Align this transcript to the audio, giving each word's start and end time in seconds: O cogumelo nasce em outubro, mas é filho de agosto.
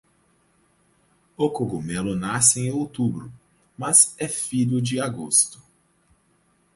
O 1.37 1.47
cogumelo 1.51 2.15
nasce 2.15 2.59
em 2.59 2.71
outubro, 2.71 3.31
mas 3.77 4.15
é 4.17 4.27
filho 4.27 4.81
de 4.81 4.99
agosto. 4.99 5.61